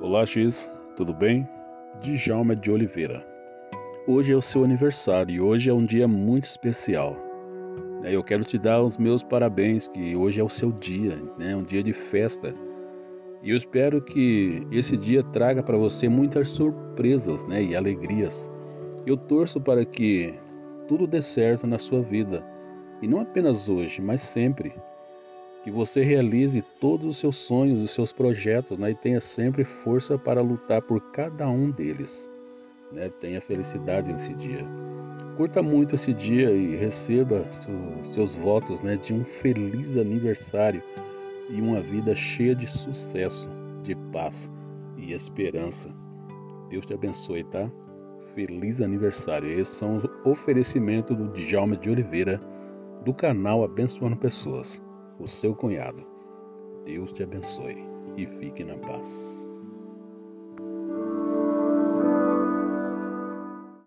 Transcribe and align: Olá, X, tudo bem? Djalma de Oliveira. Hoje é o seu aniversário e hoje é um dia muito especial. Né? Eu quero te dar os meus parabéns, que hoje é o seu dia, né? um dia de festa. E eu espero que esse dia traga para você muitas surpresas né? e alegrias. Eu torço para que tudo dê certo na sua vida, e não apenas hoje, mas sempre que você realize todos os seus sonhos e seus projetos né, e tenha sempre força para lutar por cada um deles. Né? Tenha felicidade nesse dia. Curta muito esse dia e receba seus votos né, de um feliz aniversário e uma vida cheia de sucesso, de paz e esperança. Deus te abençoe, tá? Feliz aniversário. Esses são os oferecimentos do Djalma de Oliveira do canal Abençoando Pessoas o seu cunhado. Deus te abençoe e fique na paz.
Olá, 0.00 0.24
X, 0.24 0.72
tudo 0.94 1.12
bem? 1.12 1.44
Djalma 2.00 2.54
de 2.54 2.70
Oliveira. 2.70 3.26
Hoje 4.06 4.32
é 4.32 4.36
o 4.36 4.40
seu 4.40 4.62
aniversário 4.62 5.34
e 5.34 5.40
hoje 5.40 5.68
é 5.68 5.74
um 5.74 5.84
dia 5.84 6.06
muito 6.06 6.44
especial. 6.44 7.16
Né? 8.00 8.14
Eu 8.14 8.22
quero 8.22 8.44
te 8.44 8.56
dar 8.56 8.80
os 8.80 8.96
meus 8.96 9.24
parabéns, 9.24 9.88
que 9.88 10.14
hoje 10.14 10.38
é 10.38 10.44
o 10.44 10.48
seu 10.48 10.70
dia, 10.70 11.20
né? 11.36 11.56
um 11.56 11.64
dia 11.64 11.82
de 11.82 11.92
festa. 11.92 12.54
E 13.42 13.50
eu 13.50 13.56
espero 13.56 14.00
que 14.00 14.64
esse 14.70 14.96
dia 14.96 15.24
traga 15.24 15.64
para 15.64 15.76
você 15.76 16.08
muitas 16.08 16.46
surpresas 16.46 17.44
né? 17.48 17.60
e 17.60 17.74
alegrias. 17.74 18.48
Eu 19.04 19.16
torço 19.16 19.60
para 19.60 19.84
que 19.84 20.32
tudo 20.86 21.08
dê 21.08 21.20
certo 21.20 21.66
na 21.66 21.80
sua 21.80 22.02
vida, 22.02 22.46
e 23.02 23.08
não 23.08 23.20
apenas 23.20 23.68
hoje, 23.68 24.00
mas 24.00 24.22
sempre 24.22 24.72
que 25.68 25.70
você 25.70 26.02
realize 26.02 26.64
todos 26.80 27.06
os 27.06 27.18
seus 27.18 27.36
sonhos 27.36 27.82
e 27.82 27.88
seus 27.88 28.10
projetos 28.10 28.78
né, 28.78 28.92
e 28.92 28.94
tenha 28.94 29.20
sempre 29.20 29.64
força 29.64 30.16
para 30.16 30.40
lutar 30.40 30.80
por 30.80 30.98
cada 31.12 31.46
um 31.46 31.70
deles. 31.70 32.26
Né? 32.90 33.10
Tenha 33.20 33.38
felicidade 33.38 34.10
nesse 34.10 34.32
dia. 34.32 34.64
Curta 35.36 35.62
muito 35.62 35.94
esse 35.94 36.14
dia 36.14 36.50
e 36.52 36.74
receba 36.74 37.44
seus 38.02 38.34
votos 38.34 38.80
né, 38.80 38.96
de 38.96 39.12
um 39.12 39.22
feliz 39.24 39.94
aniversário 39.98 40.82
e 41.50 41.60
uma 41.60 41.82
vida 41.82 42.14
cheia 42.14 42.54
de 42.54 42.66
sucesso, 42.66 43.46
de 43.84 43.94
paz 44.10 44.50
e 44.96 45.12
esperança. 45.12 45.90
Deus 46.70 46.86
te 46.86 46.94
abençoe, 46.94 47.44
tá? 47.44 47.70
Feliz 48.34 48.80
aniversário. 48.80 49.50
Esses 49.50 49.74
são 49.74 49.98
os 49.98 50.04
oferecimentos 50.24 51.14
do 51.14 51.28
Djalma 51.28 51.76
de 51.76 51.90
Oliveira 51.90 52.40
do 53.04 53.12
canal 53.12 53.62
Abençoando 53.62 54.16
Pessoas 54.16 54.82
o 55.18 55.26
seu 55.26 55.54
cunhado. 55.54 56.04
Deus 56.84 57.12
te 57.12 57.22
abençoe 57.22 57.76
e 58.16 58.26
fique 58.26 58.64
na 58.64 58.76
paz. 58.78 59.47